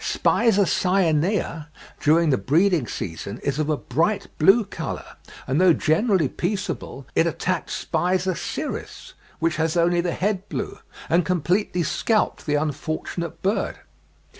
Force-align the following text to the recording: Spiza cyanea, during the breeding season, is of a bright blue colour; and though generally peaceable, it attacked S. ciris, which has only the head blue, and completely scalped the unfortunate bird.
Spiza 0.03 0.65
cyanea, 0.65 1.67
during 1.99 2.31
the 2.31 2.37
breeding 2.39 2.87
season, 2.87 3.37
is 3.43 3.59
of 3.59 3.69
a 3.69 3.77
bright 3.77 4.25
blue 4.39 4.65
colour; 4.65 5.05
and 5.45 5.61
though 5.61 5.73
generally 5.73 6.27
peaceable, 6.27 7.05
it 7.13 7.27
attacked 7.27 7.69
S. 7.69 7.85
ciris, 7.93 9.13
which 9.37 9.57
has 9.57 9.77
only 9.77 10.01
the 10.01 10.13
head 10.13 10.49
blue, 10.49 10.79
and 11.07 11.23
completely 11.23 11.83
scalped 11.83 12.47
the 12.47 12.55
unfortunate 12.55 13.43
bird. 13.43 13.77